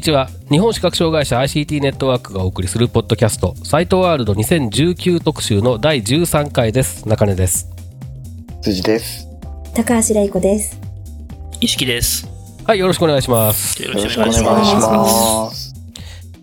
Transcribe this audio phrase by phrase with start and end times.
[0.00, 0.30] にちは。
[0.50, 7.06] 日本視覚障害者 ICT ネットワークがお送りするポッドキャストサイトワールド2019特集の第13回です。
[7.06, 7.68] 中根です。
[8.62, 9.28] 辻です。
[9.74, 10.80] 高橋玲子です。
[11.60, 12.26] 意識です。
[12.64, 13.82] はいよろしくお願いします。
[13.82, 15.68] よろしくお願いします。
[15.68, 15.74] す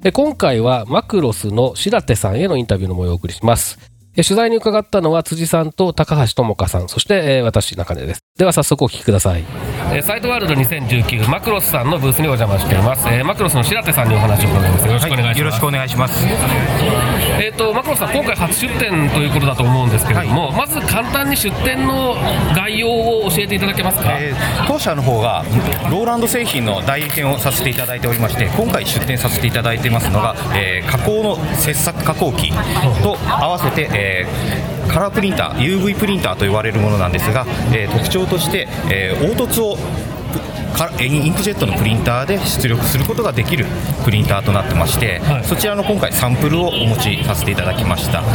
[0.04, 3.80] え今回はマクロスの白手さんへのインタビューの模様をお送りします。
[4.16, 8.20] え取材に伺ったのは辻さんと高橋智香さんそして、えー私中根です。
[8.38, 9.44] では早速お聞きください、
[9.94, 16.26] えーサイトワールド2019マクロスさんのブースにお邪魔しています、えーマクロスの白手さんにお話を伺いますよろしくお願いします、よろしくお願いします。
[17.40, 22.16] えー、とマクロスさん、今回初出店ということだと思うんですけれども、まず簡単に出店の
[22.56, 24.12] 概要を教えていただけますか？
[24.20, 25.44] えー当社の方が
[25.90, 32.52] ローランド製品の代理店をさせていただいておりまして今回出店させていただいていますのが、えー加工の切削加工機
[33.02, 39.78] と合わせて、えーカラープリンター UV プリンターと呼ばれるものなんですが、えー特徴として、えー凹凸を
[41.00, 43.66] インクジェットのプリンターで出力することができる
[44.04, 45.44] プリンターとなってまして、はい。
[45.44, 48.28] そちらの今回サンプルをお持ちさせていただきました、ま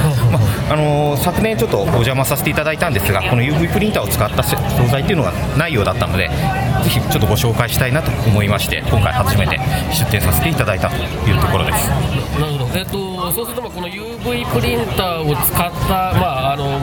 [0.71, 9.59] あのー昨年ちょっとお邪魔させていただいたんですがこの UV プリンターを使ったせ素材っていうのがないようだったのでぜひちょっとご紹介したいなと思いまして今回初めて
[9.93, 11.89] 出展させていただいたというところです。
[11.89, 16.81] なるほど、えー、とそうすると、まあこの UV プリンターを使った、まああの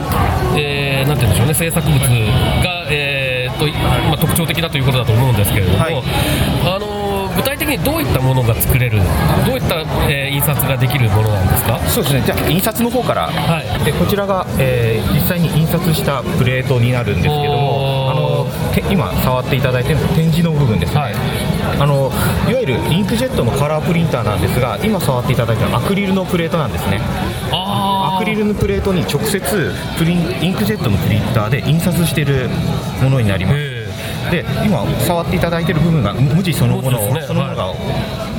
[0.56, 2.06] えーなんて言うんでしょうね、制作物が、
[2.90, 3.29] えー
[3.60, 3.68] と
[4.08, 6.02] まあ、特徴的だということだと思うんですけれども、はい。
[6.64, 8.98] あの具体的にどういったものが作れる、
[9.46, 9.80] どういった、
[10.10, 11.78] えー印刷ができるものなんですか？
[11.88, 12.22] そうですね。
[12.24, 13.84] じゃあ印刷の方から、はい。
[13.84, 21.14] でこちらが、えー実際に印刷したプレートになるんですけどもあのて今触っていただいてる展示の部分ですね、はい。
[21.78, 22.10] あの
[22.48, 27.00] いわゆるインクジェットのカラープリンターなんですが今触っていただいたアクリルのプレートなんですね
[28.20, 29.40] クリルのプレートに直接
[29.98, 32.50] プリンインクジェットのプリンターで印刷している
[33.02, 33.56] ものになります。
[33.58, 33.80] え。
[34.30, 37.22] で今触っていただいている部分が文字そのものね。
[37.26, 37.74] そのものが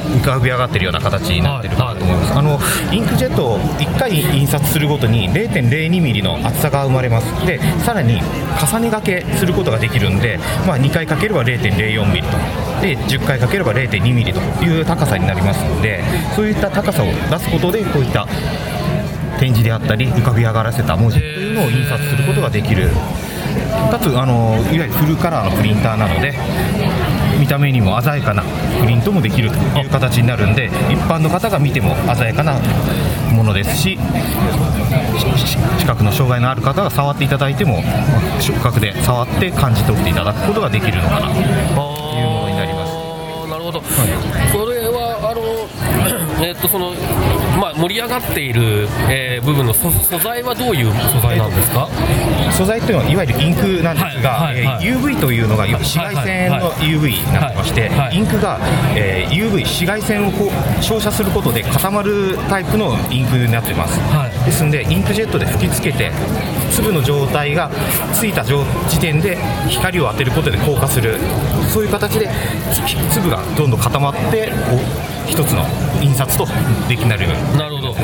[0.01, 2.59] 浮かび上がっているような形になっているかなと思います、あの
[2.91, 7.45] インクジェットを1回印刷するごとに0.02ミリの厚さが生まれます。
[7.45, 12.37] でさらに重ね掛けすることができるんで、まあ、2回かければ0.04ミリと。
[12.81, 16.03] で10回かければ0.2ミリという高さになりますので
[16.35, 18.27] そういった高さを出すことでこういった
[19.41, 22.91] 展示であったり浮かび上がらせた文字というのを印刷することができる。
[23.89, 26.33] かつあのいわゆるフルカラーのプリンターなので
[27.39, 28.43] 見た目にも鮮やかな
[28.79, 32.59] プリントもできるという形になるんで一般の方が見ても鮮やかな
[33.33, 33.97] ものですし
[35.37, 41.27] しし近くの障害のある方が触っていただいてもまあ触覚で触って感じ取っていただくことができるのかな。
[41.27, 42.91] というものになります。
[43.49, 43.85] なるほど、こ
[44.71, 45.41] れはあの、
[46.45, 46.93] えっとその
[47.61, 51.87] まあ、盛り上がっている、えー部分の素素材はどういう素材なんですか、
[52.51, 54.85] 素材というのはいわゆるインクなんですが、はいはいはい。
[54.85, 58.59] えー UV というのが紫外線の UV になってまして、インクが、
[58.95, 60.31] えー UV 紫外線を
[60.81, 64.45] 照射することで固まるタイプのインクになっています、はい。
[64.45, 66.11] ですのでインクジェットで吹きつけて
[66.71, 67.69] 粒の状態が
[68.13, 69.37] ついた状時点で
[69.69, 71.19] 光を当てることで硬化する。
[71.71, 72.29] そういう形で
[72.71, 72.81] つ
[73.13, 74.51] 粒がどんどん固まって
[75.27, 75.65] 一つの
[76.01, 76.45] 印刷と
[76.89, 77.21] できなる。
[77.21, 77.95] ようになるほど、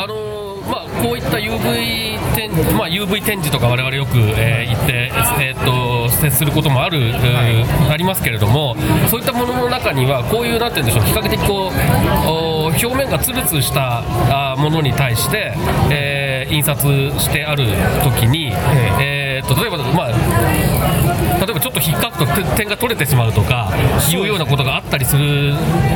[0.00, 8.74] あのーまあ、こういった UV 展、まあ、UV 展示とか我々よく、えー行って、えーっと接することもある、えーありますけれども
[9.08, 14.02] そういったものの中にはこういうなんて言うんでしょう比較的こうお表面がツルツルした
[14.58, 15.52] ものに対して、
[15.90, 16.78] えー印刷
[17.18, 17.64] してある
[18.04, 18.52] 時に、
[19.00, 20.08] えーっと例えば、まあ、
[21.38, 23.72] 例えばちょっと引っかくとて点が取れてしまうとか
[24.10, 25.50] いうようなことがあったりする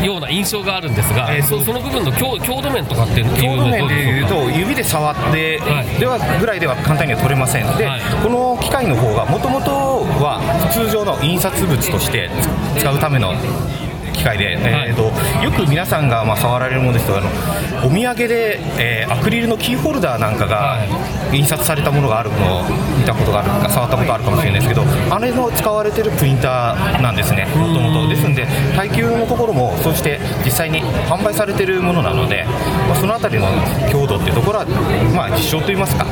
[0.04, 5.98] ような印象があるんですが、えーそその部分の強強度面とかっていうの強度面でいうと指で触ってはい。
[5.98, 8.00] ではぐらいでは簡単には取れませんで、はい。
[8.22, 9.70] この機械の方がもともと
[10.22, 10.40] は
[10.72, 12.30] 通常の印刷物として
[12.78, 13.34] 使うための
[14.20, 15.04] 機械で、えー、と
[15.42, 17.28] よく皆さんがまあ触られるものですとあの
[17.86, 20.78] お土産で、えーアクリルのキーホルダーなんかが
[21.32, 22.62] 印刷されたものがあるのを
[22.96, 27.46] 見たことがあるか触ったことあるかもしれないですけどあれの使われてるプリンターなんですね。
[27.46, 28.00] もともと。
[28.10, 28.46] ですんで
[28.76, 30.18] 耐久のところもそうして
[30.50, 33.46] 実際に販売されてるものなので、まあそのあたりの
[33.88, 34.66] 強度っていうところは、
[35.14, 36.04] まあ、実証といいますか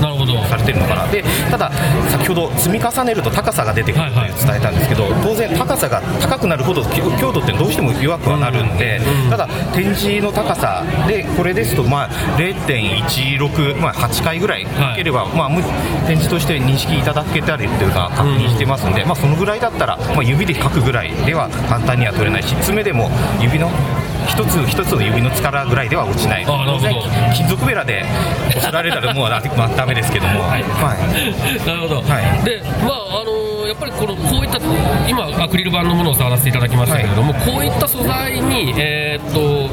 [0.00, 0.34] なるほど。
[0.48, 1.06] されてるのかな。
[1.08, 1.70] でただ
[2.10, 12.08] 先ほど積み重ねると高さが出てくるという伝えたんですけど、当然高さが高くなるほど強強度ってどうしても弱くはなるんで、ただ展示の高さでこれですとまあ
[12.38, 15.62] 0.16、まあ、8回ぐらいかければ、まあ、む
[16.06, 23.10] 展示として認識いただけたりっていうのは確認してますんで、まあ、そのぐらいだったら、まあ、指で書くぐらいでは簡単には取れないし爪でも
[23.40, 23.68] 指の
[24.28, 26.44] 一つ一つの指の力ぐらいでは落ちない。
[26.44, 27.08] あなるほど。
[27.34, 28.04] 金属ベラで
[28.56, 30.62] 押されたらもうだ まあダメですけども、はい。
[31.66, 32.44] なるほど、はい。
[32.44, 34.58] でまああのやっぱりこのこういった
[35.08, 39.70] 今アクリル板のものを触らせていただきましたけれども、こういった素材にえーっと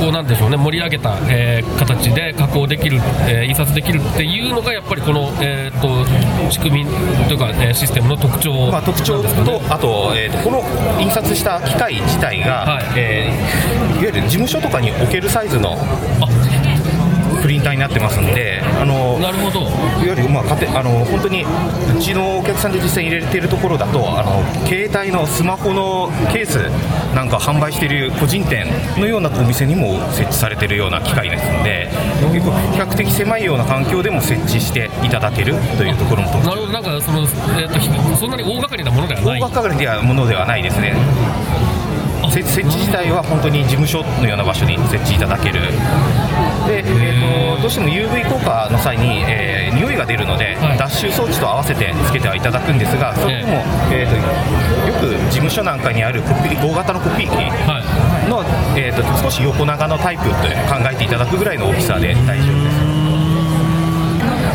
[0.00, 2.96] こうなんでしょうね盛り上げた、えー形で加工できる、
[3.28, 6.90] えー印刷できるっていうのがやっぱりこのえーっと仕組み
[7.26, 9.28] というか、えーシステムの特徴まあ、特徴と、
[9.68, 10.62] あと,、えーとこの
[11.00, 12.84] 印刷した機械自体が、はい。
[12.96, 15.76] えーいわゆる事務所とかに置けるサイズの
[17.42, 19.60] プリンターになってますんで、あのなるほど。
[19.62, 26.58] いわゆる、まあ、家庭あの本当にうちのお客さんで実際に入れているところだとあの携帯のスマホのケース
[27.14, 28.66] なんか販売している個人店
[28.96, 31.88] のようなお店にも設置されているような機械ですので
[32.32, 36.72] 結構比較的狭いような環境でも設置していただけるというところもなるほど。
[36.72, 37.88] なんかその、えーっとひ
[38.18, 39.40] そんなに大掛かりなものではない。
[39.40, 40.94] 大掛かりなものではないですね
[42.30, 45.60] 設設置自体は本当に事務所のような場所に設置いただける。
[46.66, 50.78] で、えー、とどうしても UV 効果の際に、えー匂いが出るので、はい。
[50.78, 53.62] 脱臭装置と合わせてつけてはいただくんですがそれでも、
[53.92, 57.78] えーとよく事務所なんかにあるコピー大型のコピー機は
[58.26, 58.28] い。
[58.28, 58.42] の、
[58.76, 60.30] えー、と少し横長のタイプと
[60.66, 62.78] 考えていただくぐらいの大きさで大丈夫です。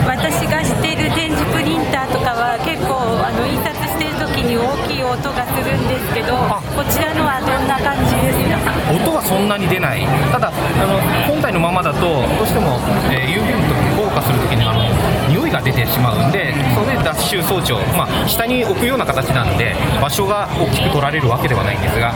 [0.05, 8.73] 私が知っている展示プリンターとかは結構あの印刷してる時に大きい音がするんですけどこちらのはどんな感じですか？
[8.91, 10.51] 音はそんなに出ない、ただ、あ
[10.85, 12.79] の本体のままだと、どうしても、
[13.09, 14.83] えー、郵便と硬化するときにあの
[15.29, 22.11] 匂いが出てしまうんで、それで脱臭装置を、まあ、下に置くような形なんで、場所が大きく取られるわけではないんですが。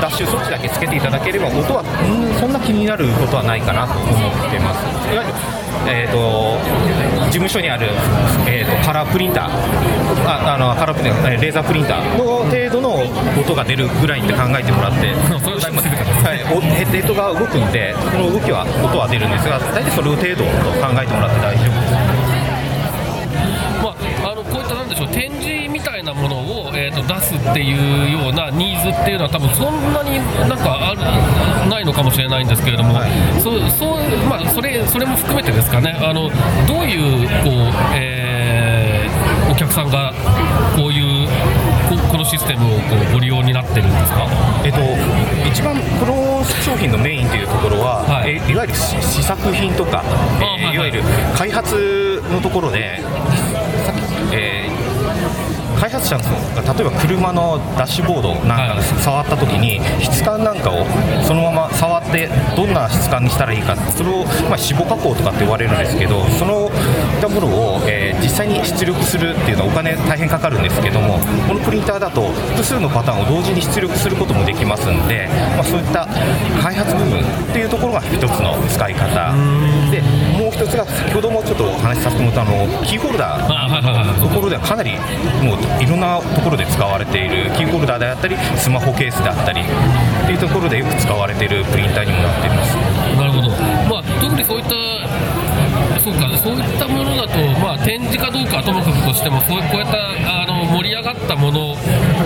[0.00, 5.12] 脱臭装置だけつけていただければ音はうんそんな気になることはないかなと思ってます。
[5.12, 5.34] いわゆる、
[5.88, 6.58] えー、と
[7.26, 7.86] 事務所にある、
[8.46, 9.48] えー、とカラープリンター
[10.26, 13.02] ああのカラープリンターレーザープリンターの程度の
[13.38, 20.50] 音が出るぐらいって考えてもらってそれを静かですはい、おヘッドが動くんでその動きは音は出るんですが大体それ程度と
[20.82, 21.85] 考えてもらって大丈夫
[26.06, 30.16] なものを、えー、と出すっていうようなニーズっていうのは多分そんなに
[30.48, 31.02] なんかある
[31.68, 32.94] ないのかもしれないんですけれども、
[33.42, 33.98] そうそう
[34.30, 35.98] まあ、それそれも含めてですかね。
[36.00, 36.30] あの
[36.66, 37.52] どういうこう、
[37.94, 39.16] えー
[39.48, 40.12] お客さんが
[40.76, 41.28] こういう
[41.88, 44.26] ここのシステムをこうご利用になってるんですか？
[44.64, 44.80] えっと、
[45.48, 48.32] 一番この商品のメインというところは、はい。
[48.32, 50.74] えいわゆる試試作品とか、えーはいはい。
[50.74, 51.02] いわゆる
[51.38, 53.00] 開発のところで、
[54.34, 54.95] えー
[55.78, 56.24] 開発者の
[56.74, 60.84] 例えば車のダッシュボードなんかはい触った時に質感なんかを
[61.22, 76.06] そのまま触ってどんな質感にしたらいいかそれを、まあ、脂肪加工とかって言われるんですけどそのいったものを、えー実際に出力するっていうのはお金大変かかるんですけどもこのプリンターだと複数のパターンを同時に出力することもできますんで、まあ、そういった
[76.60, 79.32] 開発部分っていうところが一つの使い方。
[79.90, 80.02] で
[80.36, 84.90] もう一つが先ほどもちょっとお話しさせてもらったあのキーホルダーあはいはいはいところではかなり
[85.42, 89.64] もういろんなところで使われているキーホルダーであったりスマホケースであったりっ
[90.26, 92.76] ていうところでよく使われているプリンターにもなっています。
[93.16, 94.70] なるほど、まあ、特にそういった、
[96.00, 99.96] そうか、そういったものだと、まあ、展示かどうかはともかくとしても、そうこういった
[100.28, 100.35] あ
[100.66, 101.74] の盛り上がったもの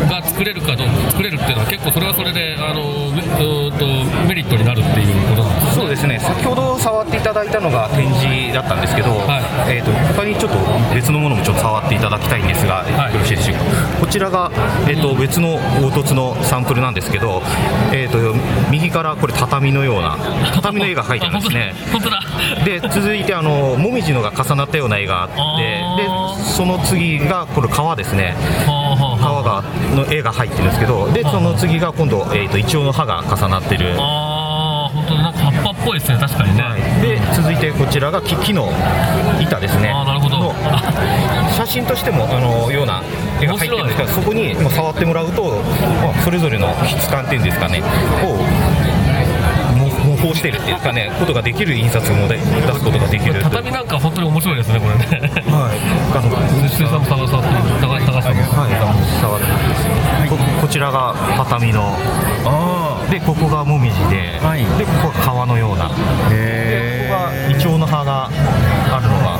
[0.08, 3.86] が作れるかどう作れるっていうのは、結構それはそれであのめうーんと
[4.28, 6.18] メリットになるっていうことなんですそうですね。
[6.20, 9.76] 先ほど触っていただいたのが展示だったんですけど、はい。
[9.76, 10.58] えー、と他にちょっと
[10.94, 13.14] 別のものもちょっと触っていただきたいんですが、はい。
[13.14, 13.64] よろしいでしょうか？
[14.00, 14.50] こちらが、
[14.88, 17.42] えー、と別の凹凸のサンプルなんですけど、
[17.92, 18.18] えー、と
[18.70, 20.16] 右からこれ畳のような
[20.54, 21.74] 畳の絵が描いてあるんですね。
[21.88, 29.62] あ 本当だ、本で続いてあのもみじのが重なったような絵があってでその次がこれ川ですね当だ、はあはあは川が
[29.94, 33.94] の絵が入ってるんですけどでその次が今度、えー、とイチョウの葉が重なってる。
[33.98, 36.64] あ、あー本当だ、なんか葉っぱっぽいですね、確かにね。
[37.00, 38.68] で続いてこちらが木木の
[39.40, 39.90] 板ですね。
[39.90, 40.40] あーなるほど。
[40.40, 40.54] の
[41.54, 43.02] 写真としてもあのような
[43.40, 45.42] 絵が入ってるんですけどそこに触ってもらうと、
[46.02, 48.36] まあ、それぞれの質感っていうんですかねを
[50.20, 55.04] も模倣してるっていうかねことができる印刷もで出すことができる畳なんか本当に面白いですね、これね。
[55.50, 55.80] はい。
[56.16, 56.28] あの
[56.62, 57.42] 水さんも探さ
[57.80, 58.42] 高高橋さんも。
[58.52, 58.72] はい、
[59.20, 59.46] 触って
[60.28, 61.96] ここちらが畳の。
[63.10, 64.38] でここがもみじで,、
[64.78, 65.88] でここが川のような。
[66.28, 68.30] でここがイチョウの葉が
[68.94, 69.38] あるのが。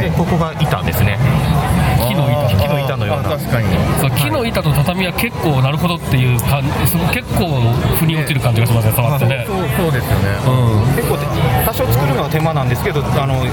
[0.00, 1.18] でここが板ですね。
[1.18, 1.85] 木
[2.16, 3.28] の板木の板のような。
[3.30, 3.68] 確かに。
[4.00, 7.60] そう木の板と畳は結構なるほどっていう感じすご結構
[7.98, 9.44] 腑に落ちる感じがしますね触ってね。
[9.46, 10.38] そうそうですよね。
[10.46, 10.50] う
[10.90, 10.96] ん。
[10.96, 13.50] 結構多少作るのは手間なんですけどあので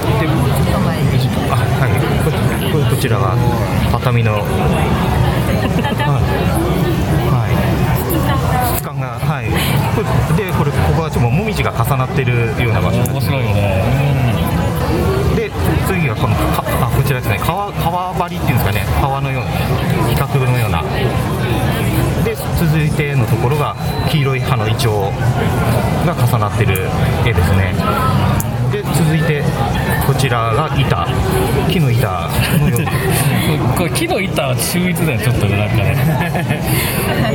[1.50, 1.92] あはい。
[2.72, 3.36] こここちらが
[3.92, 4.32] 畳の。
[4.32, 4.40] は
[7.50, 7.54] い。
[8.76, 9.46] 質感がはい。
[10.36, 13.84] でこれここはちょっともみじが重なってるような場所面白いよね。
[15.36, 15.50] で
[15.86, 17.38] 次がこのかあこちらですね。
[17.42, 18.53] 川川張りってい
[22.94, 23.74] 続いてのところが
[24.08, 26.86] 黄色い葉のイチョウが重なってる
[27.26, 27.74] 絵ですね。
[28.70, 29.42] で続いて
[30.06, 31.08] こちらが板。
[31.68, 32.28] 木の板。
[32.60, 36.60] のようなこれ木の板は秀逸だよちょっとねなんかね。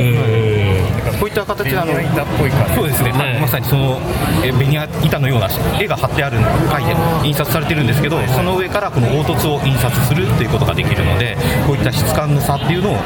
[0.00, 2.74] うんこういった形であの板っぽい感じ。
[2.74, 3.38] そうですね、ね。
[3.40, 3.98] まさにその
[4.44, 5.48] えベニヤ板のような
[5.80, 6.38] 絵が貼ってある
[6.70, 6.90] 書い。
[6.90, 12.96] て印刷されてるんですけどその上からこの凹凸を印刷するということができるのでこういった質感の差っていうのを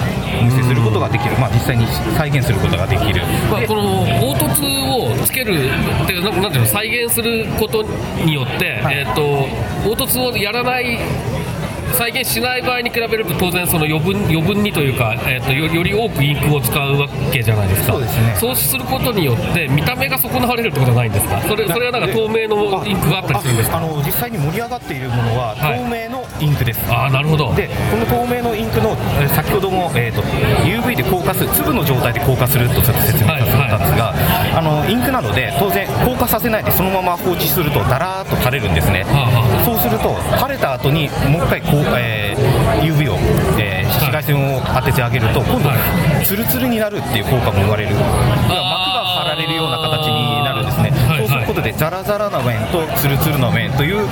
[0.40, 1.86] お見せすることができる、まあ、実際に
[2.16, 3.22] 再現することができる。
[3.50, 5.70] まあ、この凹凸をつける
[6.02, 7.82] っていうななんていうの再現すること
[8.24, 9.46] によって、えー、と
[9.84, 10.98] 凹凸をやらない
[11.94, 17.92] 再現しない場合に比べると当然その余分余分にというか、えー、とよより多くインクを使うわけじゃないですか。
[17.92, 18.36] そうですね。
[18.38, 21.40] そうすることによって見た目が損なわれるってことはないんですか？
[21.42, 23.76] それそれはなんか透明のインクがあったりするんですか？
[23.76, 25.78] ああの実際に盛り上がっているものははい。
[25.78, 27.54] 透明のインクです、ああなるほど。
[27.54, 30.22] でこの透明のインクのえー先ほども、えー、と
[30.62, 34.14] UV で硬化する粒の状態で硬化するとちょっと説明させたんですが、
[34.58, 43.16] あのインクなので当然硬化させないでそのまま放置するとだらーっと垂れるんですね、はあはそうすると垂れた後にもう一回こう、えー UV を、
[43.58, 45.70] えー紫外線を当ててあげると今度
[46.24, 47.94] ツルツルになるっていう効果も生まれる。
[47.94, 48.02] 膜
[48.50, 50.33] が張られるような形に
[51.64, 54.06] でザラザラな面とツルツルの面という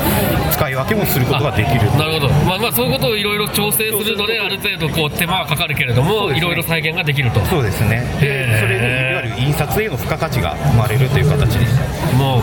[0.50, 1.84] 使い分けもすることができる。
[1.96, 7.40] なるほど、まあ、まあそういうことをいろいろ調整するのである程度こう手間はかかるけれどもいろいろ再現ができると。
[7.46, 8.00] そうですね。
[8.20, 12.16] でそれにいわゆる印刷への付加価値が生まれるという形です。
[12.16, 12.42] もう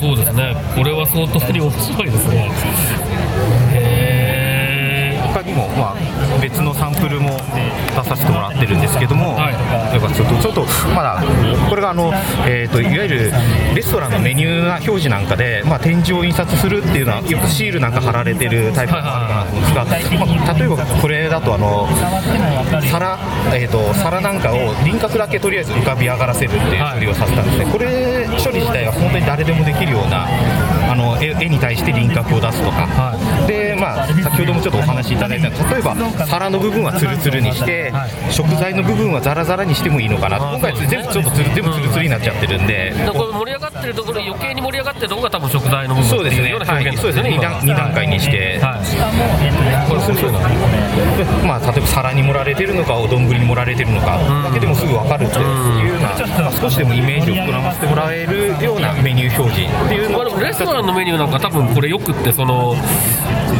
[0.00, 0.56] そうですね。
[0.74, 2.50] これは相当に面白いですね
[5.50, 9.54] にも、まあ、別のサンプルも出させてもらってるんですけども、はい。
[9.90, 10.64] ちょっとちょっと
[10.94, 11.22] まだ
[11.68, 12.12] これがあの、
[12.46, 13.32] えー、といわゆる
[13.74, 21.88] レストランのメニューな表示なんかで、まあ、展示を印刷するっていうのはよくシールなんか貼られてるタイプがあるかなと思うんですが、まあ、例えばこれだとあの
[22.90, 23.18] 皿,、
[23.54, 30.26] えー、と皿なんかを輪郭だけとりあえず浮かび上がらせるっていう処理をさせたんですね、これ処理自体は本当に誰でもできるような
[30.90, 33.16] あの絵絵に対して輪郭を出すとか、
[33.46, 35.94] でまあ、先ほどもちょっとお話しいただいた例えば
[36.26, 37.92] 皿の部分はツルツルにして、
[38.30, 40.38] 食材の部分はザラザラにしてもいいのかな。
[40.38, 46.64] と今回全部ちょっとツル全部ツルツルになっちゃってるんで、これ盛り上がってるところ余計に盛り上がってるところが多分食材の部分そうですね、は
[46.96, 49.88] そうですね、2段二段階にして、はい。
[49.88, 50.38] これ面白いな
[51.46, 56.08] まあ、例えば皿に盛られてるのか、お丼に盛られてるのかだけでもすぐ分かるっていうような、
[56.42, 62.74] まあ、少しでもイメージを膨らませてもらえるようなメニュー表示っていうのレストランのメニューなんか多分これよくってその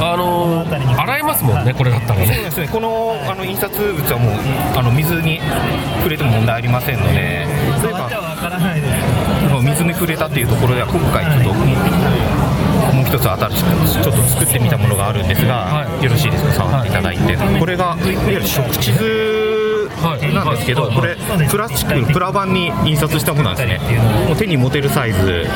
[0.00, 0.64] あの
[1.00, 2.26] 洗えますもんねこれだったらね。
[2.26, 4.34] そうですね、このあの印刷物はもう
[4.78, 5.40] あの水に
[5.98, 8.10] 触れても問題ありませんので、例えば
[9.48, 11.54] この水に触れたっていうところでは、今回ちょっと
[12.94, 16.04] もう一つ新しくちょっと作ってみたものがあるんですが、はい。
[16.04, 19.39] よろしいですか、触っていただいて、これがいわゆる食地図
[20.00, 21.16] なんですけど、はいこれ、
[21.48, 25.46] プラスチックのプラ板に印刷したものなんですね、もう手に持てるサイズ、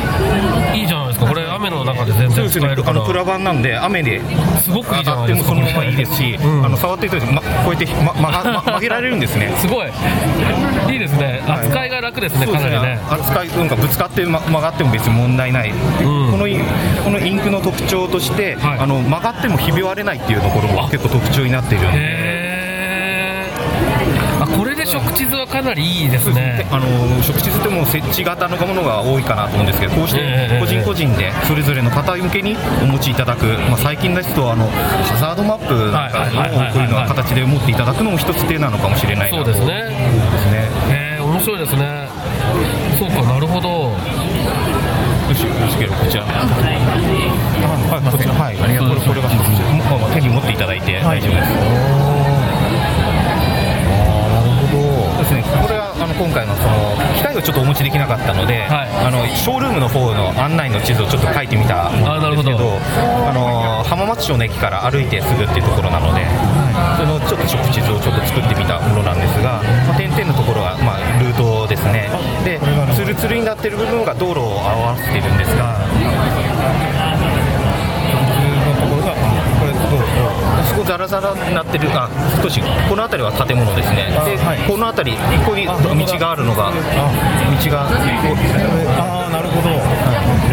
[0.75, 1.27] いいじゃないですか。
[1.27, 2.97] これ雨の中で全然使えるから。
[2.97, 4.21] あのプラ板なんで、雨で
[4.61, 5.55] すごくいいじゃ上がってないですか。
[5.55, 6.65] もそのままいいですし、うん。
[6.65, 9.53] あの触っていただいて、ま、こうやって、ま曲がま曲げられるんですね。
[9.59, 9.89] すごい。
[10.89, 11.43] いいですね。
[11.47, 13.01] 扱いが楽ですねかなりね。
[13.09, 15.75] 扱いなんかぶつかって、ま、曲がっても別に問題ない、ん。
[16.31, 16.61] このイン
[17.05, 18.79] このインクの特徴として、はい。
[18.81, 22.34] あの曲がってもひび割れないっていうところも結構特徴になっているんで。
[24.85, 26.67] で食地図はかなりいいですね。
[26.71, 36.71] あの食地図ってもう設置型のものが多いかなと思うんですけど、こうしてええ個人個人でそれぞれの方向けにお持ちいただく、まあ、最近ですとあのハザードマップなんかはいはいはいはい。
[36.71, 39.45] をこういうのは形で持っていただくのも一つ手なのかもしれないなと。
[39.45, 39.75] そうですね。
[39.75, 40.69] ですね。
[40.91, 42.09] へえ面白いですね。
[42.99, 43.69] そうかなるほど。
[45.29, 46.25] よしよしけどこちら。
[46.25, 46.31] は
[47.99, 49.29] い、こちら、はい、これ、これが、
[49.99, 52.13] もう手に持っていただいて大丈夫です。
[56.05, 59.09] あの今回のその機械をちょっとお持ちできなかったので、はい。
[59.09, 62.77] あのショールームの方の案内の地図をちょっと書いてみたものなんですけど、
[63.25, 66.21] あの浜松町の駅から歩いてすぐっていうところなので、
[67.01, 72.13] そのちょっと食地図をちょっと作ってみたものなんですが、まあ、点々のところはまあルートですね。
[72.45, 72.61] で、
[72.93, 75.81] ツルツルになっている部分が道路を表しているんですが、
[80.97, 82.09] ラザラになってるあ
[82.43, 84.12] 少しこの辺りは建物ですね。
[84.25, 84.37] で、
[84.69, 85.73] この辺りここに道
[86.19, 86.76] があるのが道
[87.71, 89.71] がああなるほど。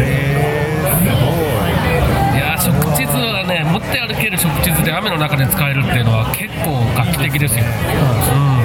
[2.34, 2.38] い。
[2.38, 7.64] やー食地図はね持って歩ける食地図で雨の中で使えるっていうのは結構画期的ですよ、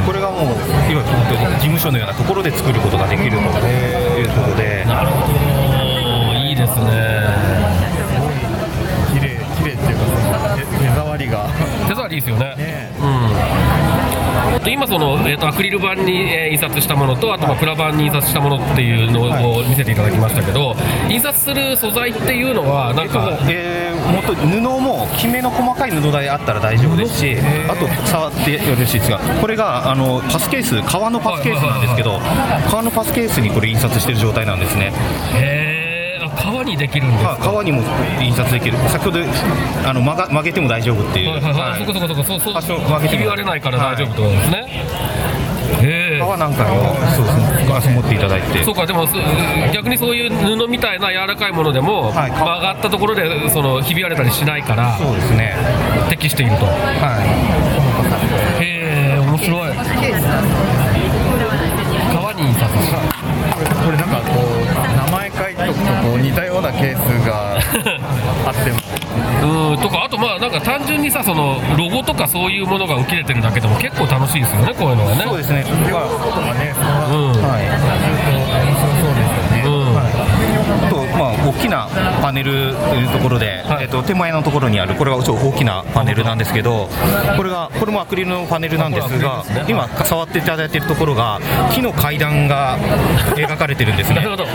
[0.05, 0.55] これがもういわ
[0.89, 4.85] ゆる本当に事務所のようなところで作ることができるということで。
[4.85, 5.33] なるほど。
[6.47, 7.66] いいですね
[12.15, 12.55] いいですよね。
[12.55, 12.91] ね。
[12.99, 14.63] うん。
[14.63, 20.75] で今その、えー、とアクリル板に、えー印刷したものとあとまあプラ板に印刷したものっていうのを見せていただきましたけど、
[21.09, 27.37] 印刷する素材っていうのはなんか、えー、もっと布もきめの細かい布であったら大丈夫ですし
[27.69, 32.19] あと触ってよろしいですがこれがあのパスケース革のパスケースなんですけど
[32.69, 34.91] 革のパスケースにこれ印刷してる状態なんですね
[36.47, 37.29] 革にできるんですか？
[37.31, 37.83] は革にも
[38.21, 38.77] 印刷できる。
[38.87, 39.19] 先ほど
[39.85, 41.79] あの曲が曲げても大丈夫っていう、はいはいはい、はい。
[41.81, 42.79] そこそこそこそうそう。
[42.79, 43.17] 曲げても。
[43.17, 44.63] ひび割れないから大丈夫ってことですね、
[45.83, 46.19] へえ。
[46.19, 48.63] 革なんかもそうですねガラス持っていただいて。
[48.63, 48.85] そうか。
[48.85, 49.13] でもす
[49.73, 52.31] 逆にそういう布みたいな柔らかいものでも、はい。
[52.31, 55.53] 曲がったところでそのひび割れたりしないからそうですね。
[56.09, 56.65] 適していると。
[56.65, 56.71] は
[58.61, 58.63] い。
[58.63, 59.73] へえ面白い。
[62.13, 62.97] 革に印刷した。
[63.83, 65.06] これなんかこう
[66.21, 67.57] 似たようなケースが
[68.45, 68.79] あっても。
[69.41, 75.23] うんとかあとまあなんか単純にさそのロゴとかそういうものが浮き出てるだけでも結構楽しいですよねこういうのはね。
[75.23, 75.63] そうですね。
[75.89, 76.73] 要素とかね
[77.11, 79.97] うんはい面白そうですよねうん。
[79.97, 81.87] あと、まあ、大きな
[82.21, 83.83] パネルというところで、はい。
[83.83, 86.89] えっと手前のところにあるこれが大きなパネルなんですけど
[87.35, 89.65] これがこれもアクリルのパネルなんですがすね。
[89.67, 91.39] 今触っていただいているところが
[91.73, 92.77] 木の階段が
[93.35, 94.15] 描かれてるんですね。
[94.21, 94.45] なるほど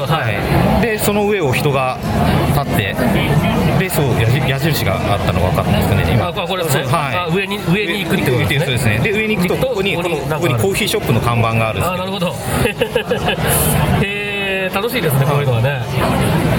[0.00, 1.98] なるほどはい、はい、でその上を人が
[2.54, 2.94] 立って
[3.78, 6.28] でそう矢印矢印があったのが分かったんですかね今。
[6.28, 6.84] あこれですね。
[6.84, 7.16] そうはい。
[7.16, 8.58] あ上に上に行くってことですね。
[8.60, 8.98] そうですね。
[9.00, 12.34] で上に行くとここにここにこのここにコーヒーショップの看板があるあなるほど。
[14.02, 15.82] へえ楽しいですねこういうのはね。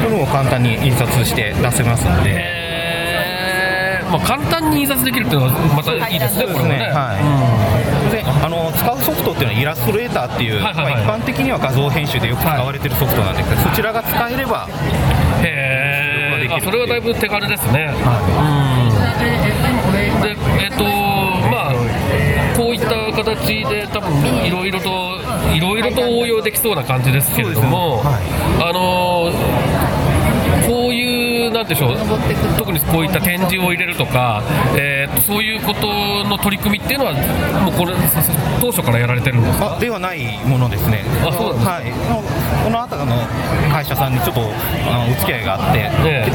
[0.03, 2.67] これも簡単に印刷して出せますので。
[4.11, 6.91] まあ簡単に印刷できるっていうのはまたいいですねこれもね。
[6.93, 11.05] はいであの使うソフトっていうのはイラストレーターっていう、はいはいはい。
[11.05, 14.67] まあ、一般的には画像編集でよく使われてるソフトなんですけど、そちらが使えれば
[15.43, 17.99] へえそれができるそれはだいぶ手軽ですね、うん。
[20.21, 20.83] でえっと
[21.49, 21.71] まあ
[22.57, 24.09] こういった形で多分
[24.45, 25.19] いろいろと
[25.53, 28.23] いろいろと応用できそうな感じですけれども、そうです
[28.57, 28.63] ね。
[28.63, 29.31] あの
[31.57, 31.97] なんでしょう？
[32.57, 34.43] 特にこういった展示を入れるとか、
[34.77, 35.87] えーとそういうこと
[36.29, 37.13] の取り組みっていうのは
[37.63, 37.93] もうこれ
[38.61, 39.75] 当初からやられてるんですか？
[39.75, 41.03] あではないものですね。
[41.25, 41.71] あそうすか？
[41.71, 41.89] はい。
[42.09, 42.21] の
[42.63, 43.15] この辺りの
[43.71, 45.89] 会社さんにちょっとあのお付き合いがあって、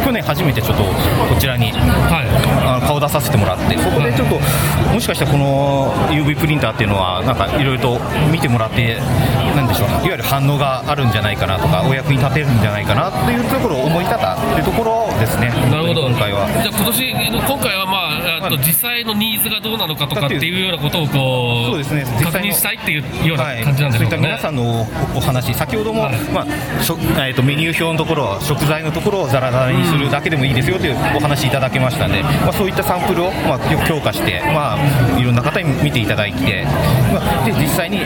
[0.04, 0.90] 去年初めてちょっとこ
[1.38, 2.32] ちらにはい。
[2.66, 4.38] あの顔出させてもらってそこでちょっと
[4.92, 8.96] もしかしたらこの UV プリンターっていうのはなんかいろいろと見てもらって
[9.54, 15.48] なんでしょういわゆる反応があるんじゃないかなとかお役に立てるんじゃないかなっていうところを思い立ったっていうところですね。
[15.70, 16.08] なるほど。
[16.08, 16.46] 今回は。
[16.48, 18.01] じゃあ今年今回はま
[18.42, 22.04] ああと実際のニーズがどうなのかとかっていうようなことをこうそうですね。
[22.22, 24.82] 確認したいっていうようなはい、感じなんでしょうかね、そういった皆さんの
[25.14, 26.14] おお話、先ほども、はい。
[26.32, 36.64] まあしょえー、とメニュー表のところ、食材のところをザラザラにするだけでもいいですよというお話いただけましたので、まあ、そういったサンプルを、まあ、強化して、まあ、いろんな方に見ていただいて、
[37.12, 37.98] まあ、で実際に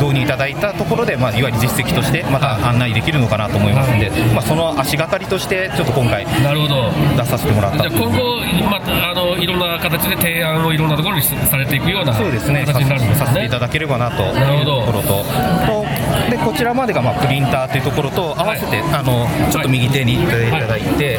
[0.00, 6.92] 導入いただいたところで、まあ、いわゆる実績として、また案内できるのかなと思いますので、まあ、その足がかりとして、ちょっと今回、なるほど。
[7.16, 13.26] 出させてもらった今後、まあ、あのいろんな形で提案をいろんなところにされていくようなそうですね、形になるんですね。
[13.26, 14.86] させていただければなというなるほどと。
[14.86, 21.18] ころと、とでこちらまでがまあプリンターというところと合わせて、あのちょっと右手にいただいて、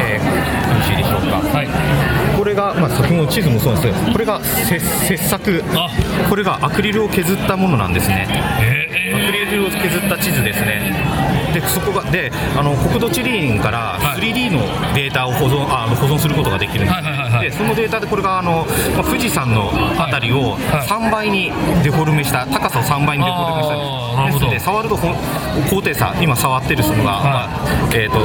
[0.00, 1.40] えーよろしいでしょうか。
[1.56, 1.68] はい。
[2.36, 5.64] これが、まあ、先ほどの地図もそうなんですけど、これがせ切削。
[5.74, 5.90] あ、
[6.28, 8.28] これがアクリルを削ったものなんですね。
[8.60, 10.92] えアクリルを削った地図ですね。
[11.60, 14.18] でそこがであの国土地理院からはい。
[14.18, 14.60] 3D の
[14.94, 17.50] データを保存あ保存することができるんです、はいはいはいはい。
[17.50, 20.86] でそのデータでこれがあの、まあ、富士山のあたりをはい。
[20.86, 23.98] 3倍にデフォルメした高さを3倍にデフォルメした。
[24.44, 28.18] ので触ると高低差今触ってるそのが、まあえー、と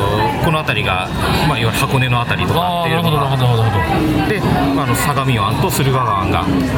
[0.45, 1.07] この辺りが、
[1.47, 3.09] まあ、いわゆる箱根のあたりとかっていうのが。
[3.09, 4.29] ほどなるほどなるほど。
[4.29, 6.69] であの相模湾と駿河湾があるっていう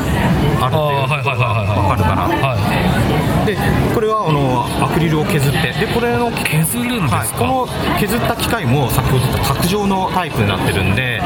[0.62, 1.68] あーはいはいはいはい。
[1.68, 3.56] はいわかるかなはで
[3.94, 7.68] これはあのアクリルを削ってでこれのい削るんですか、はい、この
[8.00, 11.20] 削った機械も先ほど言った卓上のタイプになってるんで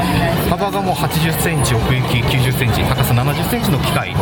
[0.50, 4.16] 幅がもう80センチ奥行き90センチ高さ70センチの機械。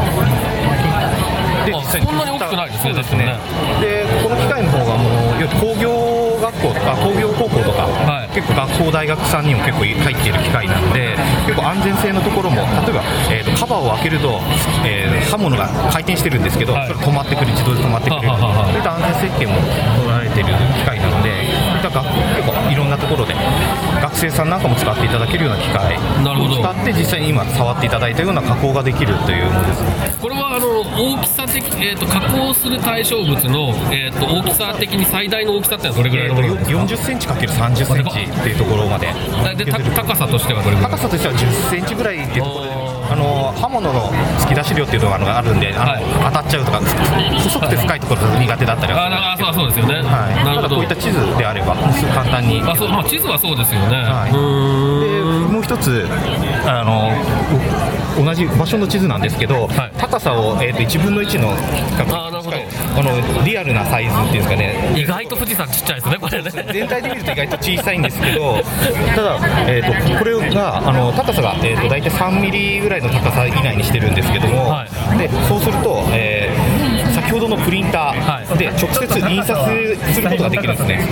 [1.66, 3.40] でそんなに大きくないですねそう確かにね。
[3.82, 11.18] でこの機械の方がもう工業学校とか工業高校とか、はい結構学校大学さんにも結構入っている機械なんで
[11.88, 14.40] 全性のところも例えば、えーとカバーを開けると、
[14.86, 16.90] えー刃物が回転してるんですけど、はい。
[16.90, 18.28] 止まってくる自動で止まってくれる。
[18.28, 19.56] そういった安全設計も
[20.00, 21.32] 取られている機械なので
[21.68, 22.06] そういった学
[22.38, 23.34] 結構いろんなところで
[24.02, 30.16] 学生さんなんかも使っていただけるような機械を使って実際に今触っていただいたような加工ができるというものですね。
[30.22, 39.08] これはあの大きさ的、えー、と加工する対象物の、えー、と大きさ的に最大の大きさってのはどれぐらいのものですか、40センチ ×30 センチっていうところまで。
[39.56, 40.92] でた高さとしてはどれぐらい？
[40.92, 42.72] 高さとしては10センチぐらいっていうところで
[43.10, 46.04] あの刃物の突き出し量っていうのがあるんであの、はい。
[46.28, 50.76] 当たっちゃうとか細くて深いところが苦手だったりはああそうそうですよね、はい、なるほど。
[50.76, 51.76] こういった地図であれば
[52.14, 52.62] 簡単に。
[52.62, 54.32] あそうまあ、地図はそうですよね、はい。
[54.32, 56.06] でもう一つ
[56.66, 57.87] あのお
[58.18, 59.92] 同じ場所の地図なんですけど、はい。
[59.98, 62.58] 高さを、えー、と1分の1のあーなるほど。
[62.58, 64.94] あのリアルなサイズっていうんですかね。
[64.96, 66.52] 意外と富士山ちっちゃいですねこれね。
[66.74, 68.58] 全体で見ると意外と小さいんですけど
[69.16, 74.86] ただ、えー、とこれがあの高さが、えー、と大体3ミリぐらいの高さ以内にしてるんですけども、は
[75.18, 76.67] でそうすると、えー
[77.28, 79.60] 先ほどのプリンターで直接印刷
[80.14, 81.06] することができるんですね。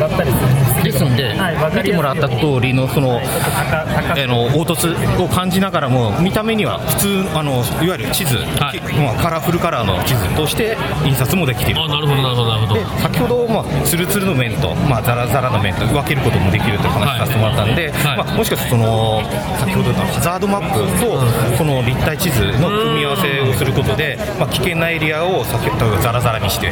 [0.82, 1.36] ですので、
[1.75, 8.80] 見てもらった通りのその、あの凹凸を感じながらも見た目には普通あのいわゆる地図、はい。
[8.80, 11.82] きまあ、カラフルカラーの地図として印刷もできている。
[11.82, 12.80] あなるほどなるほどなるほど。
[12.80, 18.17] で先ほど、まあ、ツルツルの面と、まあ、ザラザラの面と分けることもできるという話させてもらったんで、はい。
[18.17, 19.21] まあ、もしかするとその
[19.60, 26.72] 先ほどのハザードマップとこの立体地図の組み合わせをすることで、まあ、危険なエリアを先ほどザラザラにして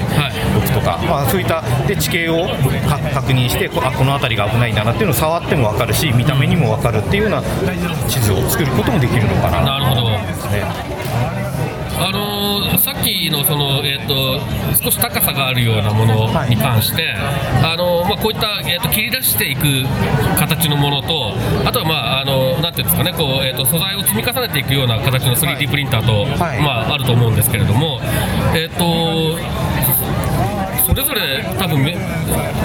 [0.56, 2.46] おくとか、まあ、そういったで地形を
[2.88, 7.42] か確認してこあこの辺りが危ないんだなっていうのを触っても分かるし見た目にも分かるっていうような
[8.08, 9.64] 地図を作ることもできるのかな。
[9.64, 10.12] なるほど。
[10.12, 10.62] ですね。
[11.98, 12.44] あのー
[12.84, 14.40] さっきのその、えー、と
[14.84, 17.14] 少し高さがあるようなものに関して、
[17.64, 19.84] あのーまあ、こういった、えー、と切り出していく
[20.38, 21.34] 形のものと
[23.04, 26.62] かねこう、えー、と素材を積み重ねていくような形の 3D プリンターと、はい。
[26.62, 28.00] まあ、あると思うんですけれども、
[28.56, 29.38] えー、と
[30.94, 31.98] それぞれ多分メ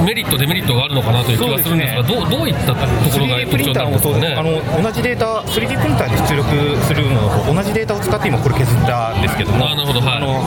[0.05, 2.81] メリットデメリットがあるのかなという気がするんですがどうどういったとこ
[3.19, 4.05] ろが 3D プ特徴になんです。
[4.13, 4.35] かね。
[4.39, 10.17] あの同じデータ 3D プリンターで出力するのと同じデータを使って今これ削ったんですけどもあなるほどはい。
[10.17, 10.43] あの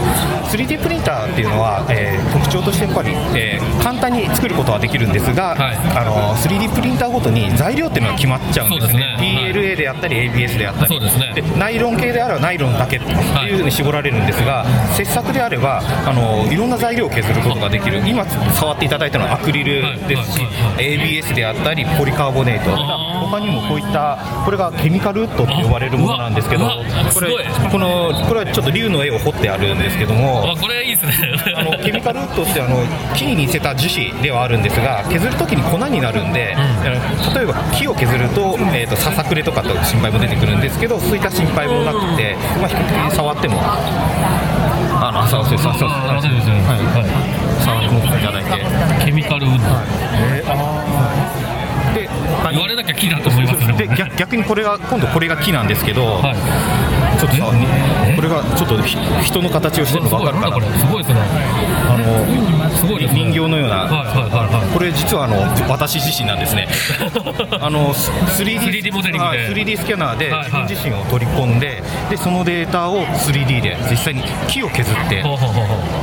[0.47, 5.75] 3D プリンターっていうのは、えー特徴としてやっぱり、えー簡単に作ることはできるんですが、はい。
[5.97, 8.91] あの 3D プリンターごとに材料っていうのが決まっちゃうんですね。
[8.93, 9.03] すね。
[9.03, 10.87] はい PLA であったり ABS であったり。
[10.87, 11.33] そうですね。
[11.57, 14.65] ナイロン系であればナイロンだけっていうふうに絞られるんですが、
[14.95, 18.01] 切削であればあのいろんな材料を削ることができる。
[18.05, 20.41] 今触っていただいたのはアクリルですし、
[20.77, 23.11] ABS であったりポリカーボネート。
[23.31, 26.65] 他にもこういったこれがケミカルウッドって呼ばれるものなんですけど
[27.13, 27.31] これ
[27.71, 31.31] このこれはちょっと竜の絵を彫ってあるんですけどもあこれいいですね。
[31.55, 32.75] あのケミカルウッドってあの
[33.15, 36.57] 木に似せた樹脂ではあるんですが削るときに粉になるんで、
[37.35, 43.61] 例えば木を削ると,、えー、とささくれとかと心配も出てくるんですけどそういった心配もなくて、まあ、比較的触っても
[45.31, 46.79] そうそうそうそうあそうですよねはい
[47.63, 48.43] 触っていただい
[48.99, 49.63] てケミカルウッド、
[51.93, 52.09] で
[52.51, 57.45] 言われなきゃ木だと思いますで逆逆にこれが今度これが木なんですけど、はいちょっとさ
[58.15, 58.81] これがちょっと
[59.21, 62.25] 人の形をしてるのが分かるかなすごいですねあの
[62.81, 64.73] すごい人形のような、はいはいはいはい。
[64.73, 65.37] これ実はあの
[65.69, 66.67] 私自身なんですね。
[67.61, 69.31] あの 3D, 3D モデリングで。
[69.31, 70.63] はい 3D スキャナーではいはい。
[70.63, 75.23] 自分自身を取り込んででそのデータを 3D で実際に木を削って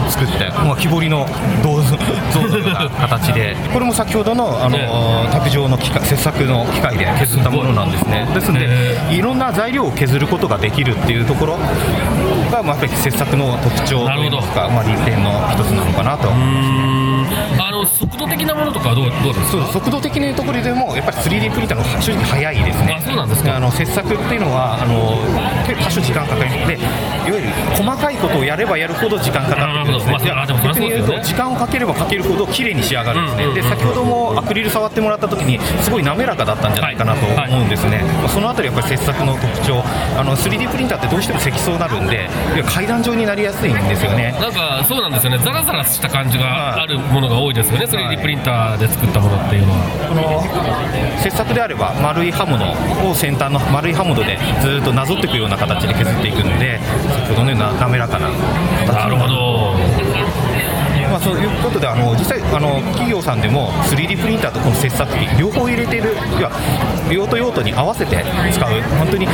[0.08, 1.26] 作って、まあ、木彫りの
[1.62, 1.98] 銅像
[2.32, 3.56] 像のような形で。
[3.74, 4.88] これも先ほどのあの、ね
[5.32, 8.28] 卓上の機械切削の機械で削ったものなんですね。
[8.34, 11.58] ですのでへいろんな材料を削ることができるっていうところ
[12.50, 16.28] が、まあ、やっぱり切削の特徴といいますか、まあ、利点の一つなのかなと。
[16.30, 19.62] あの速度的なものとかはどうどうですか？
[19.64, 22.96] そう速度的なところでもやっぱり 3D プリンターの正直早いですね。
[22.98, 23.56] あそうなんですか。
[23.56, 25.18] あの切削っていうのはあの
[25.84, 26.68] 多少時間かかります。
[26.68, 26.78] で
[27.28, 30.18] いわゆる細かいことをやればやるほど時間かかってくるんですね。
[30.64, 39.82] 逆に言うと時間をかければかけるほど綺麗に仕上がるんですね、うんうんうんで先ほどもアクリル触ってもらった時にすごい滑らかだったんじゃないかなと思うんですね、まあそのあたりやっぱり切削の特徴。
[40.16, 42.28] あの 3D プリンターってどうしても積層になるんで
[42.66, 44.32] 階段状になりやすいんですよね。
[44.40, 45.38] なんかそうなんですよね。
[45.38, 47.86] ザラザラした感じがあるものが多いですよね。
[47.86, 49.78] 3D プリンターで作ったものっていうのは。
[50.08, 52.64] この切削であれば丸い刃物
[53.10, 56.78] を先端の丸い刃物でずっとなぞっていくような形で削っていくので
[57.18, 58.28] 先ほどのような滑らかな。
[58.86, 59.74] 形なるほど。
[61.08, 66.50] まあ、まあ、そういうことであの実際あの企業さんでも 3D プリンターとこの切削機両方入れているいや
[67.10, 68.82] 用途用途に合わせて使う。
[68.98, 69.26] 本当に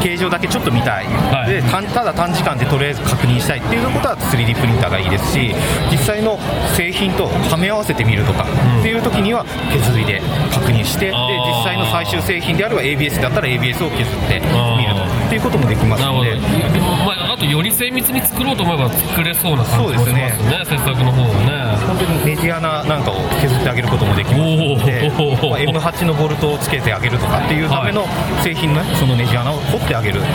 [0.00, 1.52] 形状だけちょっと見たい、はい。
[1.52, 5.54] でたただ短時間でとりあえず確認したいっていうことは 3D プリンターがいいですし
[5.90, 6.38] 実際の
[6.74, 8.46] 製品とはめ合わせてみるとか、
[8.78, 14.40] っていう時には手刷りで確認してで実際の最終製品であれば ABS だったら ABS を削って
[14.78, 21.78] みるとっていうこともできますので。、まあ、あとより精密に作ろうと思えば作れそうな感じもしますねです切削の方もね。
[21.86, 28.04] 本当にネジ穴なんかを削ってあげることもできますので、まあ M8 のボルトをつけてあげるとかっていうための
[28.42, 30.26] 製品のそのネジ穴を掘ってあげる、も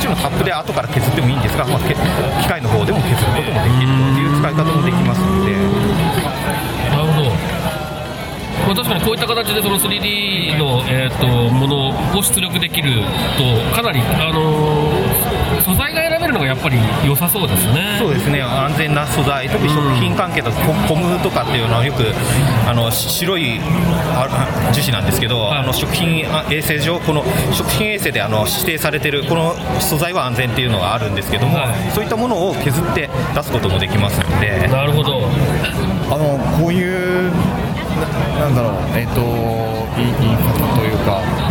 [0.00, 5.52] ちろんタップで後から削ってもいいんですが、まあ、け機械の方でも削ることもできるという使い方もできますので、
[6.90, 7.30] なるほど、
[8.66, 13.02] まあ、確かにこういった形でその 3D の、えー、とものを出力できる
[13.36, 17.96] とかなり、あのー素材がるのがやっぱり良さそうですね。
[17.98, 18.42] そうですね。
[18.42, 22.04] 安全な素材、特に食品関係だとココムとかっていうのはよく
[22.66, 23.60] あのし白い
[24.72, 25.58] 樹脂なんですけど、はい。
[25.58, 31.90] あの食品あ衛生上、この食品衛生であの指定されてるこの素材は安全っていうのがあるんですけども、はい。
[31.92, 34.68] そういったものを削って出すこともできますので。
[34.68, 35.28] なるほど。
[36.10, 37.30] あのこういう
[37.96, 39.20] ななんだろうえっ、と
[39.98, 41.45] い印刷というかに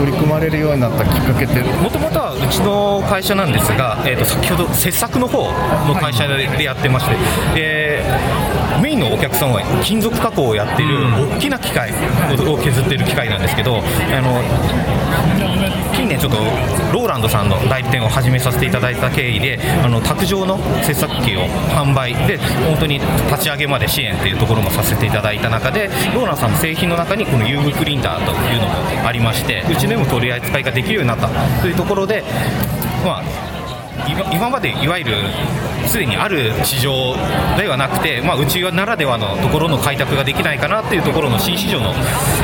[0.00, 1.60] 取り組まれるようになったきっかけって。
[1.60, 5.52] もともとはうちの会社なんですが、えー、と先ほど切削の方
[5.86, 7.16] の会社でやってまして、
[7.54, 8.02] で
[8.82, 11.06] メインのお客さんは金属加工をやっている
[11.36, 13.82] 大きな機械を削っている機械なんですけど、あ
[14.20, 14.40] の
[15.94, 16.38] 近年ちょっと
[16.92, 21.42] ローランドさんの代理店を始めさせていただいた経緯であの卓上の切削機を
[21.74, 31.28] 販売で本当に立ち上げまで支援っていうところもさせていただいた中でローランドさんの製品の中にこの UV プリンターというのもありましてうちでも取り扱いができるようになった
[31.60, 32.22] というところで
[33.04, 33.59] まあ
[34.08, 35.14] 今今までいわゆる
[35.86, 37.16] すでにある市場
[37.56, 41.92] ではなくて、まあ、うちならではのところの開拓ができないかなっていうところの新市場の、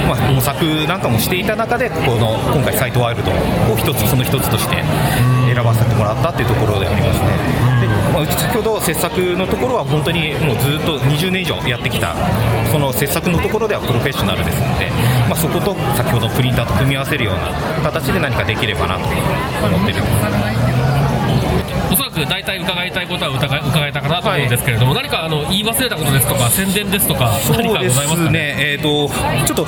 [0.09, 4.83] まあ、模索なんかもしていた中でこの今回サイトワイルドを一つその一つとして
[5.53, 7.67] 選ばせてもらったっていうところでありますね。
[7.81, 12.15] で、まあ、うち先ほど切削のところは本当にもうずっと20年以上やってきた
[12.73, 14.91] その切削のところではプロフェッショナルですので、
[15.29, 20.03] まあ、そこと先ほどプリンターと組み合わせるような形で何かできればなと思ってる。
[21.91, 28.27] おそらく大体伺いたいことは伺い伺えたかなと思うんですけれども、何かあの言い忘れたことですとか宣伝ですとかそう何かございでますかね？
[28.27, 29.09] すね、えー、と
[29.47, 29.67] ちょっと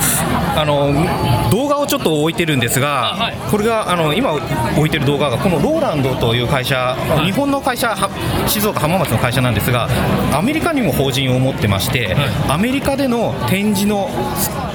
[0.57, 0.93] あの
[1.51, 3.37] 動画をちょっと置いてるんですが、あはい。
[3.51, 9.89] これがあの今置いてる動画が、このローランドという会社、い日本の会社、は静岡浜松の会社なんですが、
[10.33, 14.09] アメリカにも法人を持ってまして、はアメリカでの展示の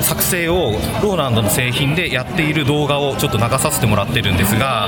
[0.02, 4.88] 作成をローランドの製品でやっている動画をちょっと流させてもらってるんですが、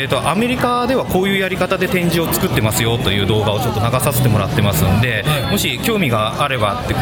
[0.00, 5.52] えー、とアメリカではこういうやり方で展示を作ってますよという動画をちょっと流させてもらってますんで、はい。
[5.52, 6.94] もし興味があればって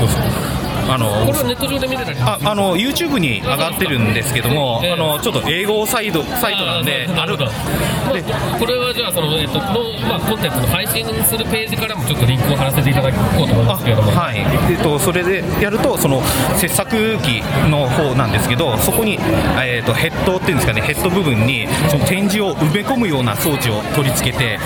[0.89, 4.93] あのこれはネット上で見れたりああの YouTube に上がってるんですけども、ええ。
[4.93, 14.39] あのちょっと英語サイドサイトなんで、なるほどまあこれはじゃあその、えっとのまあ、コンテンツの配信するページからもちょっとリンクを貼らせていただこうと思いますけれども、はい。
[14.39, 16.23] えっと、それでやるとその
[16.57, 19.19] 切削機の方なんですけどそこに、
[19.61, 24.59] えっと、ヘッドっていうんですかねヘッド部分にその展示を埋め込むような装置を取り付けて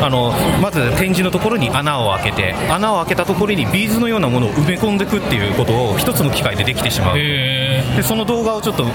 [0.00, 7.18] あのまず展示のところに穴を開けて穴を開けたところにビーズのようなものを埋め込んでいくっていうことを一つの機械でできてしまう。
[7.18, 8.90] へでその動画をちょっと流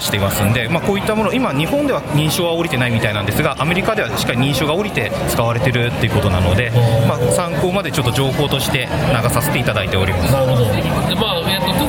[0.00, 6.70] していますんで、まあ、こういったもの今日本では認証は降りてないみたいなんですがアメリカではしっかり認証が降りて使われてるっていうことなので、
[7.08, 8.88] まあ、参考までちょっと情報として
[9.22, 10.32] 流させていただいております。
[10.32, 10.64] ーなるほど。
[10.64, 11.79] で、まあえっと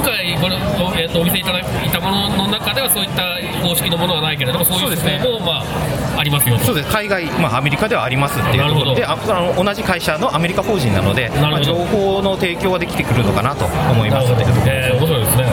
[0.42, 6.64] これ、おえっとお見せいただいたものの中ではそういった公式のものはないけれどもそういう姿勢も、まあ、ありますよと。
[6.66, 6.90] そうです。
[6.90, 8.68] 海外、まあ、アメリカではありますっていう。
[8.70, 14.32] ところでああの同じ会社のアメリカ法人なので、まあ、情報の提供はできてくるのかなと思います。
[14.68, 15.44] えー面白いですね。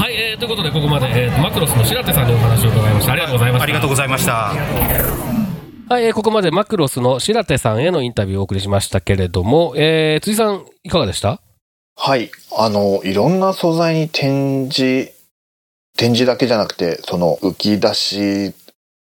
[0.00, 3.12] はい、えーということでここまで、えーマクロスの白手さんにお話を伺いました。
[3.12, 3.64] ありがとうございました。
[3.64, 4.32] ありがとうございました。
[5.88, 11.40] はい、えーここまでマクロスの白手さんへのインタビューをお送りしましたけれども、えー、辻さんいかがでした？
[11.96, 12.30] はい。
[12.56, 15.12] あの、いろんな素材に展示、
[15.96, 18.54] 展示だけじゃなくて、その浮き出し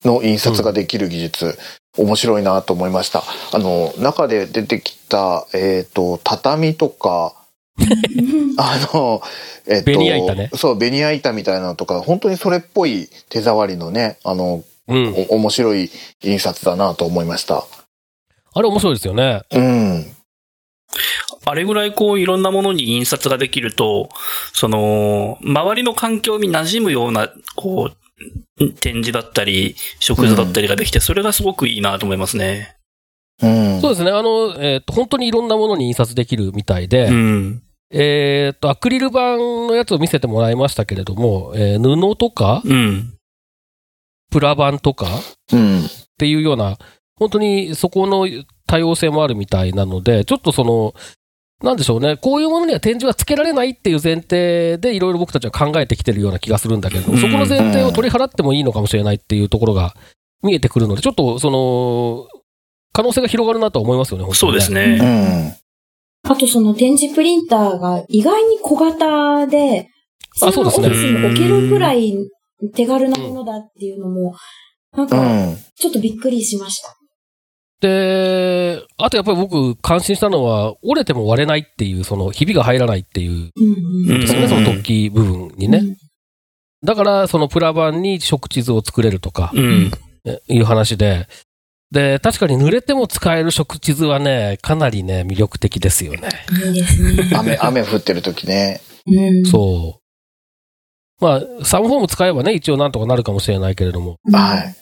[0.06, 1.58] の印刷ができる技術、
[1.98, 3.24] 面白いなと思いました。
[3.54, 7.36] あの、中で出てきた、えっ、と、畳とか、
[8.58, 9.22] あの、
[9.68, 15.14] えっ、と、ベニヤ板ねそう、ベニヤ板みたいなのとか、本当にそれっぽい手触りのね、あの、うん。
[15.30, 15.90] お面白い
[16.22, 17.66] 印刷だなと思いました。
[18.54, 19.42] あれ面白いですよね。
[19.52, 20.16] うん。
[21.46, 24.10] あれぐらいこういろんなものに印刷ができると、
[24.54, 32.78] その、周りの環境に馴染むような、こう、展示だったり、食図だったりができて、それがすごくいいなと思いますね。
[33.42, 33.82] うん。
[33.82, 37.64] そうですね、あの、えっ、と、本当にいろんなものに印刷できるみたいで、うん。
[37.92, 43.14] えっ、と、アクリル板のやつを見せてもらいましたけれども、えー布とか、うん。
[44.32, 45.08] プラ板とか
[45.52, 45.86] うん。
[45.86, 46.78] っていうような、
[47.16, 48.28] 本当にそこの
[48.66, 50.94] 多様性もあるみたいなので、ちょっとその、
[51.64, 59.96] なんでしょうね、こういうものには展示はつけられないっていう前提で、いろいろ僕たちは考えてきてるような気がするんだけれども、うんそこの前提を取り払ってもいいのかもしれないっていうところが
[60.42, 62.28] 見えてくるので、ちょっとその、
[62.92, 64.98] 可能性が広がるなとは思いますよね、本当にそうですうね。
[64.98, 65.56] ん。
[66.30, 69.88] あとその展示プリンターが意外に小型で、
[70.42, 72.14] あそうですねオフィスに置けるくらい
[72.76, 74.36] 手軽なものだっていうのも、
[74.96, 75.58] なんうか、ん。
[75.76, 76.96] ちょっとびっくりしました。
[77.82, 78.63] で、
[79.04, 83.52] あとやっぱり僕、感心したのは、折れても割れないっていう、その、ひびが入らないっていう。
[84.08, 85.98] ですよね、うんその突起部分にね。
[86.86, 89.52] だから、そのプラ板に食地図を作れるとか、
[90.48, 91.28] いう話で、
[91.92, 96.30] で、確かに濡れても使える食地図はね、かなりね、魅力的ですよね。
[96.66, 97.30] いいですね。
[97.36, 98.80] 雨、雨降ってる時ね。
[99.06, 99.46] うん。
[99.46, 101.24] そう。
[101.24, 104.18] まあ、サンフォーム使えばね、一応なんとかなるかもしれないけれども。
[104.26, 104.76] うんはい。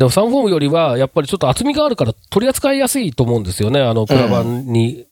[0.00, 3.82] でもサンフォームよりは、やっぱりちょっと厚みがあるから取り扱いやすいと思うんですよね。
[3.82, 5.04] あの、プラ板に。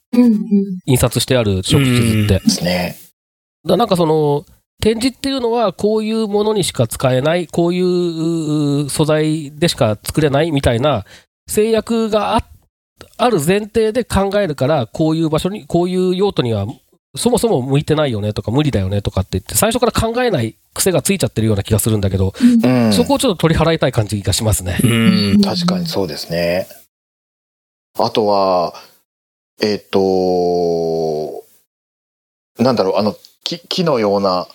[0.87, 2.39] 印刷してある食地図って。
[2.39, 2.95] ですね。
[3.67, 4.47] だなんかその、
[4.81, 11.05] 展示っていうのはこういうものにしか使えない、こういうう素材でしか作れないみたいな
[11.47, 12.43] 制約があ
[13.17, 16.65] ある前提で考えるから、こういう場所に、こういう用途には
[17.15, 22.93] そもそも向いてないよねとか無理だよねとかって言って、最初から考えない癖がついちゃってるような気がするんだけど、うん。
[22.93, 24.77] そこをちょっと取り払いたい感じがしますね。
[24.83, 24.87] う
[25.37, 25.41] ん。
[25.41, 26.67] 確かにそうですね。
[27.97, 28.73] あとは、
[29.61, 31.43] えっ、と、
[32.57, 34.47] なんだろう、あの、木、木のような、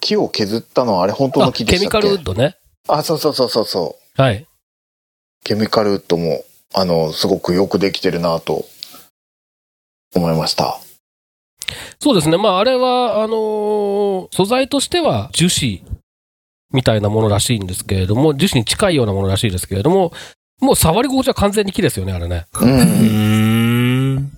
[0.00, 2.08] 木を削ったのはあれ本当あの木でケミカしたっけ？
[2.08, 2.56] ルウッドね。
[2.88, 4.22] あ、そうそうそうそうそう。
[4.22, 4.46] はい。
[5.44, 8.64] ケミカルウッドも、あの、すごくよくできてるなと
[10.14, 10.80] 思いました。
[11.98, 12.36] そうですね。
[12.36, 15.82] まあ、あれは、あのー素材としては樹脂
[16.72, 20.12] みたいなものらしいんですけれども、樹脂に近いようなものらしいですけれども、
[20.60, 22.46] もう触り心地は完全に木ですよね、あれね。
[22.60, 22.64] う。
[22.64, 24.30] うんん。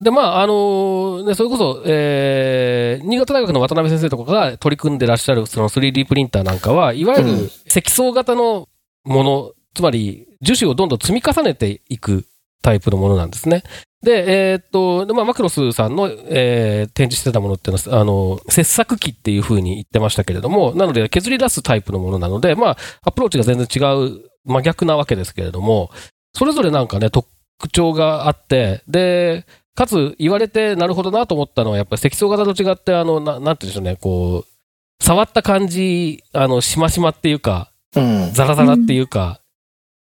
[0.00, 8.68] で、まあ、あのーね、それこそ、えー、新潟大学の渡辺先生とかが取り組んでらっしゃるその 3D プリンターなんかは、いわゆうんる積層型の
[9.04, 12.24] もの、つまり樹脂をどんどん積み重ねていく
[12.62, 13.64] タイプのものなんですね。
[14.02, 25.90] で、えーっと、でまあ、マクロスさんの、えー展示してたものっていうのは、あの、切削機っていうふうに言ってましたけれども、なので削り出すタイプのものなので、まあ、アプローチが全然違う、真逆なわけですけれども、
[26.34, 27.28] それぞれなんかね、特
[27.72, 38.32] 徴があって、で、かつ言われてなるほどなと思ったのは、やっぱり積層型と違って、あの、ななんて言うんでしょうね、こう、触った感じ、あの、しましまっていうか、うん。
[38.32, 39.40] ザラザラっていうか、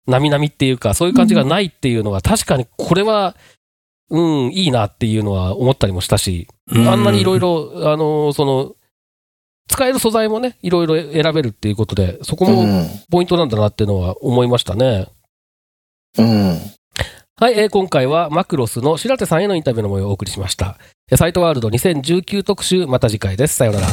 [0.07, 3.35] なみなみっていうか、そういう感じがないっていうのは、確かにこれは、
[4.11, 8.75] うん、いいなっていうのは思ったりもしたし、あんなにいろいろ、あの、その、
[9.69, 12.87] 使える素材もね、いろいろ選べるっていうことで、そこもうん。
[13.09, 15.07] ポイントなんだなっていうのは思いましたね。
[16.17, 16.57] うん。
[17.37, 20.77] はい、えー今回はマクロスの白手さんへのインタビューの模様をお送りしました。
[21.09, 23.55] えーサイトワールド2019特集、また次回です。
[23.55, 23.87] さようなら。